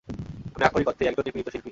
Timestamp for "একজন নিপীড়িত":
1.07-1.47